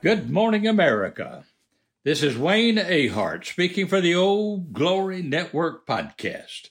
[0.00, 1.44] Good morning, America.
[2.04, 6.70] This is Wayne Ahart speaking for the Old Glory Network podcast.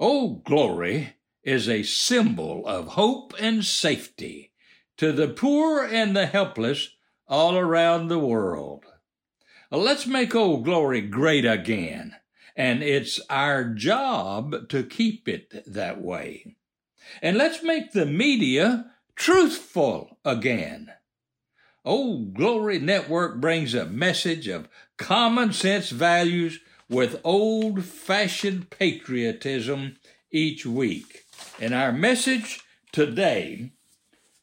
[0.00, 4.52] Old Glory is a symbol of hope and safety
[4.96, 6.96] to the poor and the helpless
[7.28, 8.86] all around the world.
[9.70, 12.16] Let's make Old Glory great again,
[12.56, 16.56] and it's our job to keep it that way.
[17.22, 20.90] And let's make the media truthful again
[21.86, 29.96] Old Glory Network brings a message of common sense values with old fashioned patriotism
[30.32, 31.26] each week.
[31.60, 33.70] And our message today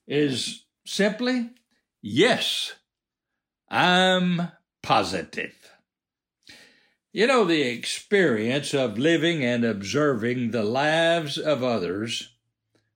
[0.08, 1.50] is simply
[2.02, 2.76] yes,
[3.70, 5.73] I'm positive.
[7.16, 12.34] You know, the experience of living and observing the lives of others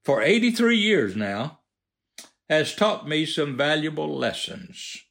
[0.03, 1.59] for 83 years now
[2.49, 5.03] has taught me some valuable lessons.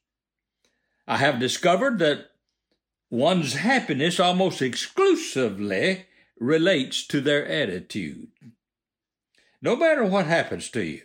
[1.07, 2.33] I have discovered that
[3.09, 6.07] one's happiness almost exclusively
[6.41, 8.27] relates to their attitude.
[9.63, 11.03] No matter what happens to you,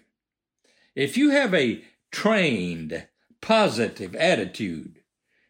[0.95, 3.07] if you have a trained,
[3.41, 5.01] positive attitude,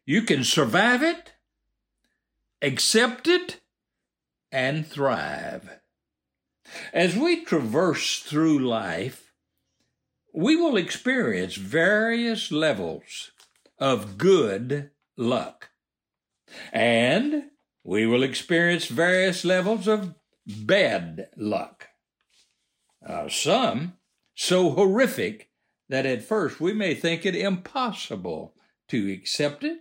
[0.05, 1.31] you can survive it,
[2.61, 3.61] accept it,
[4.51, 5.79] and thrive.
[6.93, 9.31] As we traverse through life,
[10.33, 13.31] we will experience various levels
[13.79, 15.69] of good luck.
[16.71, 17.45] And
[17.83, 20.15] we will experience various levels of
[20.45, 21.87] bad luck.
[23.05, 23.93] Uh, some
[24.35, 25.49] so horrific
[25.89, 28.53] that at first we may think it impossible
[28.89, 29.79] to accept it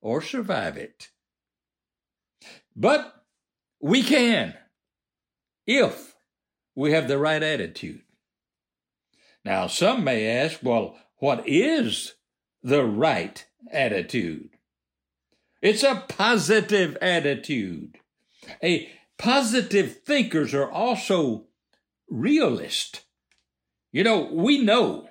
[0.00, 1.11] or survive it.
[2.74, 3.24] But
[3.80, 4.54] we can
[5.66, 6.14] if
[6.74, 8.02] we have the right attitude.
[9.44, 12.14] Now, some may ask, well, what is
[12.62, 14.50] the right attitude?
[15.60, 17.98] It's a positive attitude.
[18.62, 21.44] A positive thinkers are also
[22.08, 23.04] realist.
[23.92, 25.08] You know, we know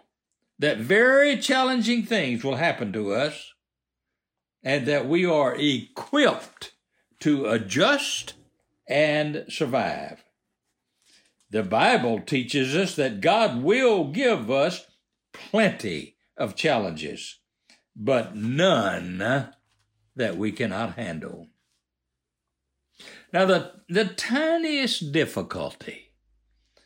[0.60, 3.54] that very challenging things will happen to us
[4.64, 6.74] and that we are equipped
[7.22, 8.34] to adjust
[8.88, 10.24] and survive.
[11.50, 14.86] The Bible teaches us that God will give us
[15.34, 17.40] plenty of challenges,
[17.96, 19.20] but none
[20.16, 21.48] that we cannot handle.
[23.34, 26.14] Now, the, the tiniest difficulty,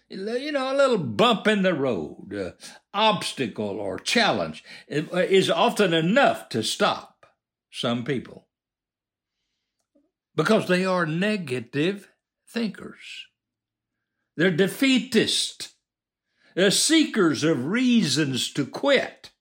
[0.09, 2.52] you know, a little bump in the road, uh,
[2.94, 7.25] obstacle or challenge, is often enough to stop
[7.72, 8.47] some people
[10.35, 12.09] because they are negative
[12.47, 13.28] thinkers.
[14.38, 15.73] They're defeatist.
[16.56, 19.31] They're seekers of reasons to quit,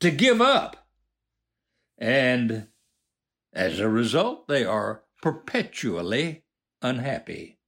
[0.00, 0.86] to give up.
[1.98, 2.68] And
[3.52, 6.44] as a result, they are perpetually
[6.82, 7.58] unhappy.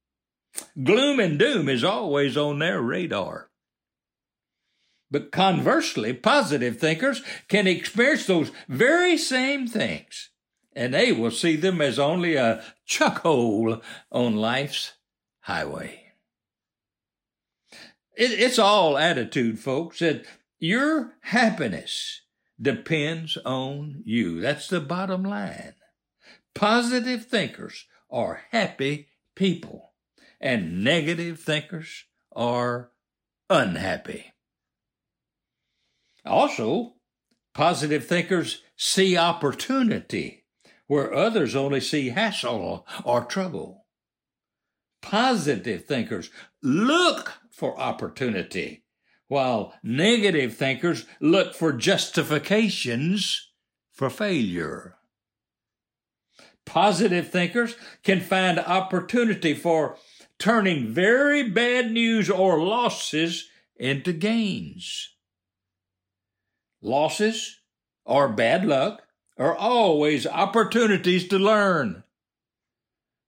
[0.81, 3.49] Gloom and doom is always on their radar.
[5.09, 10.31] But conversely, positive thinkers can experience those very same things,
[10.75, 14.93] and they will see them as only a chuck hole on life's
[15.41, 15.99] highway.
[18.15, 19.99] It, it's all attitude, folks.
[19.99, 20.25] That
[20.59, 22.21] your happiness
[22.61, 24.39] depends on you.
[24.39, 25.73] That's the bottom line.
[26.53, 29.93] Positive thinkers are happy people,
[30.39, 32.91] and negative thinkers are
[33.49, 34.33] unhappy.
[36.25, 36.93] Also,
[37.53, 40.42] positive thinkers see opportunity
[40.87, 43.85] where others only see hassle or trouble.
[45.01, 46.29] Positive thinkers
[46.61, 48.83] look for opportunity,
[49.27, 53.51] while negative thinkers look for justifications
[53.91, 54.95] for failure.
[56.65, 59.97] Positive thinkers can find opportunity for
[60.39, 65.15] turning very bad news or losses into gains.
[66.81, 67.59] Losses
[68.05, 69.03] or bad luck
[69.37, 72.03] are always opportunities to learn.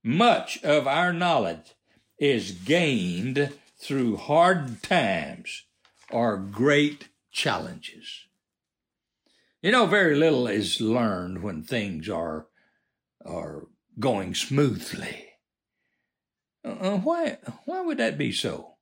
[0.04, 1.74] Much of our knowledge
[2.19, 5.63] is gained through hard times
[6.12, 8.25] or great challenges.
[9.62, 12.48] You know, very little is learned when things are,
[13.25, 13.68] are
[14.00, 15.25] going smoothly.
[16.63, 18.75] Uh, why, why would that be so?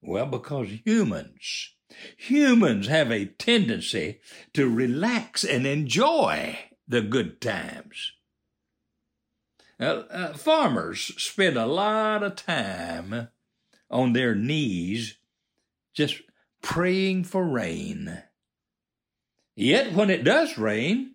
[0.00, 1.74] Well, because humans,
[2.16, 4.20] humans have a tendency
[4.54, 8.12] to relax and enjoy the good times.
[9.80, 13.28] Uh, uh, farmers spend a lot of time
[13.90, 15.16] on their knees
[15.92, 16.22] just
[16.62, 18.22] praying for rain.
[19.54, 21.14] Yet, when it does rain,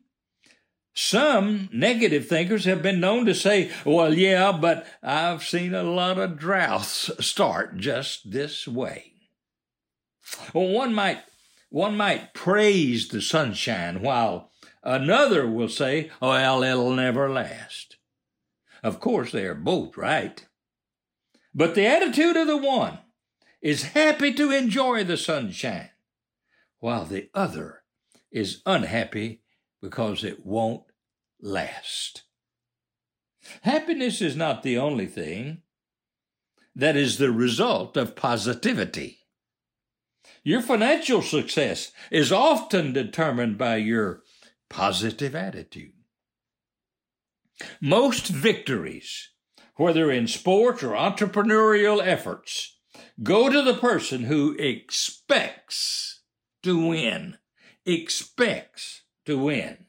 [0.94, 6.18] some negative thinkers have been known to say, well, yeah, but I've seen a lot
[6.18, 9.14] of droughts start just this way.
[10.54, 11.20] Well, one might,
[11.70, 14.52] one might praise the sunshine while
[14.84, 17.98] another will say, well, it'll never last.
[18.84, 20.46] Of course, they are both right.
[21.54, 23.00] But the attitude of the one
[23.62, 25.90] is happy to enjoy the sunshine,
[26.80, 27.84] while the other
[28.32, 29.42] is unhappy
[29.82, 30.84] because it won't
[31.42, 32.24] last.
[33.62, 35.62] Happiness is not the only thing
[36.76, 39.27] that is the result of positivity.
[40.48, 44.24] Your financial success is often determined by your
[44.70, 45.92] positive attitude.
[47.82, 49.32] Most victories,
[49.76, 52.78] whether in sports or entrepreneurial efforts,
[53.22, 56.22] go to the person who expects
[56.64, 57.38] to win.
[57.86, 59.88] Expects to win.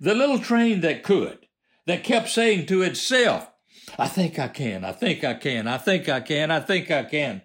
[0.00, 1.46] The little train that could,
[1.84, 3.50] that kept saying to itself,
[3.98, 7.02] I think I can, I think I can, I think I can, I think I
[7.04, 7.42] can,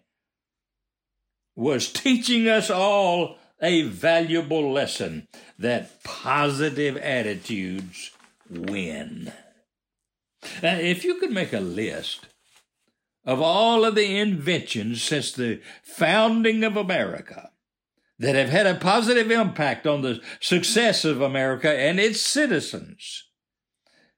[1.56, 8.12] was teaching us all a valuable lesson that positive attitudes
[8.50, 9.32] win.
[10.62, 12.28] Now, if you could make a list
[13.26, 17.52] of all of the inventions since the founding of America
[18.20, 23.24] that have had a positive impact on the success of America and its citizens,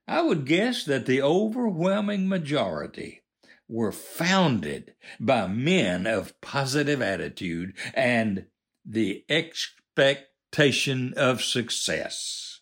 [0.06, 3.22] I would guess that the overwhelming majority
[3.68, 8.46] were founded by men of positive attitude and
[8.84, 12.60] the expectation of success.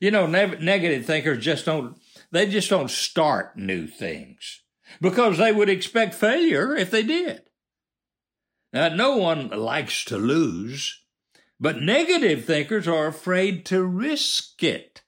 [0.00, 1.98] You know, ne- negative thinkers just don't
[2.30, 4.62] they just don't start new things
[5.00, 7.42] because they would expect failure if they did.
[8.72, 11.02] Now, no one likes to lose,
[11.58, 15.02] but negative thinkers are afraid to risk it.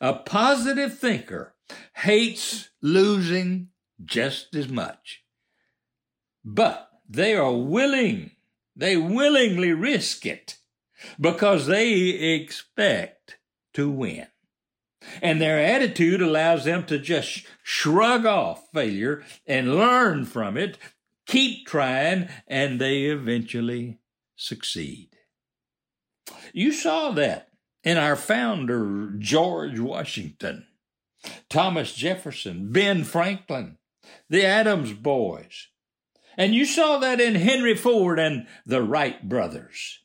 [0.00, 1.55] A positive thinker
[1.94, 3.68] hates losing
[4.04, 5.24] just as much,
[6.44, 8.32] but they are willing,
[8.74, 10.58] they willingly risk it
[11.20, 13.38] because they expect
[13.74, 14.26] to win.
[15.22, 20.78] And their attitude allows them to just shrug off failure and learn from it,
[21.26, 23.98] keep trying, and they eventually
[24.34, 25.10] succeed.
[26.52, 27.50] You saw that
[27.84, 30.66] in our founder, George Washington,
[31.48, 33.78] Thomas Jefferson, Ben Franklin,
[34.28, 35.68] the Adams boys.
[36.36, 40.00] And you saw that in Henry Ford and the Wright brothers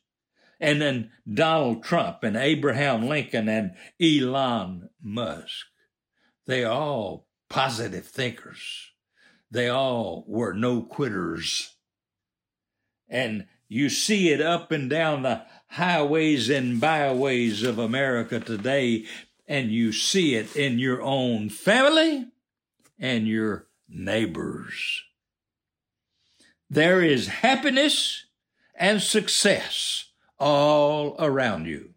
[0.62, 5.66] and then Donald Trump and Abraham Lincoln and Elon Musk.
[6.46, 8.92] They all positive thinkers.
[9.50, 11.76] They all were no quitters.
[13.08, 19.06] And you see it up and down the highways and byways of America today,
[19.52, 22.26] and you see it in your own family
[22.98, 25.02] and your neighbors.
[26.70, 28.24] There is happiness
[28.74, 30.06] and success
[30.38, 31.90] all around you.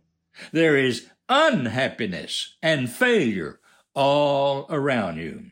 [0.52, 3.62] There is unhappiness and failure
[3.94, 5.52] all around you.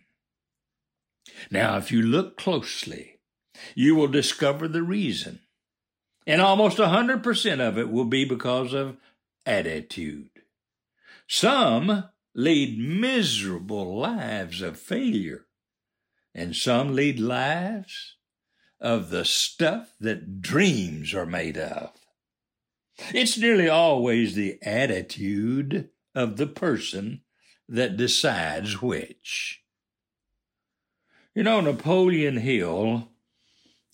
[1.49, 3.21] Now, if you look closely,
[3.75, 5.39] you will discover the reason.
[6.27, 8.97] And almost a 100% of it will be because of
[9.45, 10.32] attitude.
[11.27, 15.45] Some lead miserable lives of failure,
[16.33, 18.15] and some lead lives
[18.79, 21.91] of the stuff that dreams are made of.
[23.13, 27.21] It's nearly always the attitude of the person
[27.67, 29.63] that decides which.
[31.33, 33.09] You know, Napoleon Hill,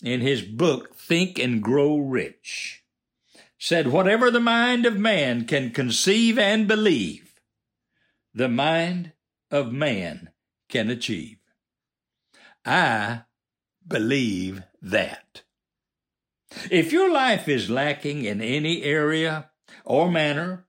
[0.02, 2.79] in his book Think and Grow Rich,
[3.60, 7.34] said, Whatever the mind of man can conceive and believe,
[8.34, 9.12] the mind
[9.50, 10.30] of man
[10.68, 11.36] can achieve.
[12.64, 13.22] I
[13.86, 15.42] believe that.
[16.70, 19.50] If your life is lacking in any area
[19.84, 20.66] or manner,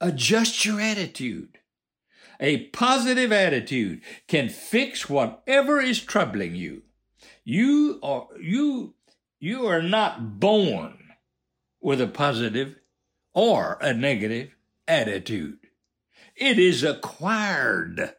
[0.00, 1.58] adjust your attitude.
[2.40, 6.82] A positive attitude can fix whatever is troubling you.
[7.44, 8.94] You are, you,
[9.40, 11.07] you are not born
[11.80, 12.76] with a positive
[13.34, 14.54] or a negative
[14.86, 15.58] attitude.
[16.36, 18.14] It is acquired.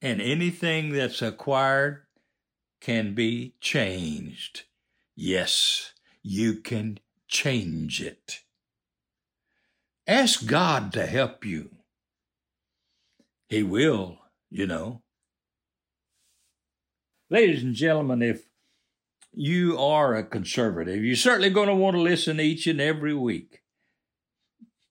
[0.00, 2.04] And anything that's acquired
[2.80, 4.62] can be changed.
[5.16, 5.92] Yes,
[6.22, 8.40] you can change it.
[10.06, 11.70] Ask God to help you.
[13.48, 14.18] He will
[14.50, 15.02] you know.
[17.30, 18.47] Ladies and gentlemen, if
[19.38, 23.62] you are a conservative, you're certainly going to want to listen each and every week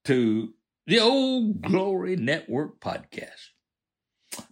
[0.05, 0.53] to
[0.85, 3.49] the Old Glory Network podcast.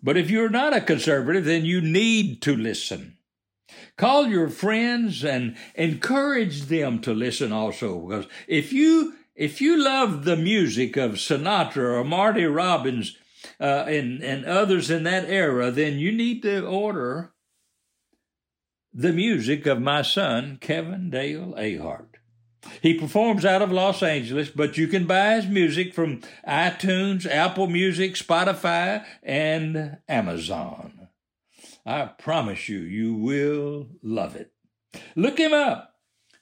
[0.04, 3.18] But if you're not a conservative, then you need to listen.
[3.98, 10.26] Call your friends and encourage them to listen also, because if you if you love
[10.26, 13.18] the music of Sinatra or Marty Robbins
[13.62, 17.32] uh, and and others in that era, then you need to order
[18.98, 22.16] the music of my son Kevin Dale Ahart.
[22.82, 27.68] He performs out of Los Angeles, but you can buy his music from iTunes, Apple
[27.68, 31.10] Music, Spotify, and Amazon.
[31.86, 34.54] I promise you, you will love it.
[35.16, 35.96] Look him up.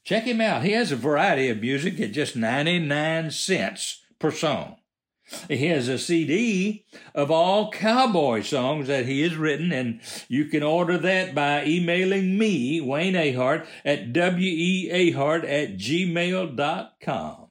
[0.06, 0.64] Check him out.
[0.64, 4.78] He has a variety of music at just 99 cents per song.
[5.48, 10.64] He has a CD of all cowboy songs that he has written, and you can
[10.64, 17.48] order that by emailing me, Wayne Ahart, at weahart at gmail.com.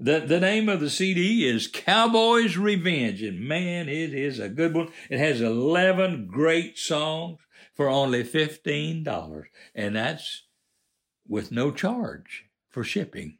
[0.00, 4.74] The, the name of the CD is Cowboy's Revenge, and man, it is a good
[4.74, 4.88] one.
[5.08, 7.38] It has 11 great songs
[7.72, 9.44] for only $15,
[9.74, 10.42] and that's
[11.28, 13.38] with no charge for shipping.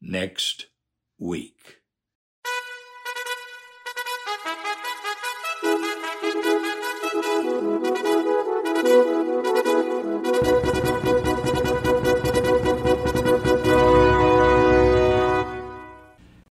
[0.00, 0.66] next
[1.18, 1.75] week.